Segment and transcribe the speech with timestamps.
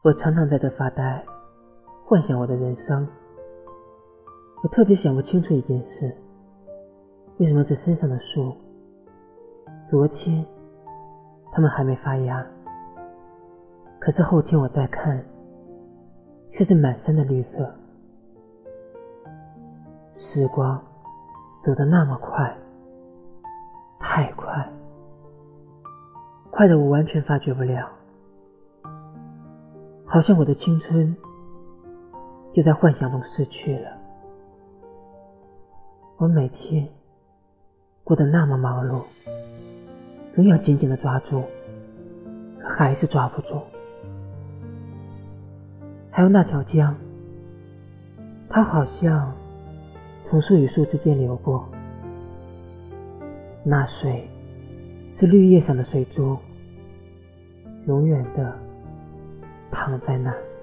[0.00, 1.24] 我常常在这发呆，
[2.04, 3.06] 幻想我的人生。
[4.62, 6.16] 我特别想不清楚一件事：
[7.38, 8.56] 为什么这山上的树，
[9.88, 10.46] 昨天
[11.50, 12.46] 它们还没发芽，
[13.98, 15.20] 可是后天我再看，
[16.52, 17.68] 却是满山的绿色。
[20.14, 20.80] 时光
[21.64, 22.56] 走得那么快，
[23.98, 24.72] 太快，
[26.52, 27.88] 快的我完全发觉不了。
[30.10, 31.14] 好像我的青春
[32.54, 33.90] 就在幻想中逝去了。
[36.16, 36.88] 我每天
[38.04, 39.02] 过得那么忙碌，
[40.34, 41.42] 总要紧紧的抓住，
[42.58, 43.60] 可还是抓不住。
[46.10, 46.96] 还有那条江，
[48.48, 49.30] 它好像
[50.30, 51.68] 从树与树之间流过，
[53.62, 54.26] 那水
[55.14, 56.38] 是绿叶上的水珠，
[57.86, 58.67] 永远的。
[59.78, 60.57] 躺在那。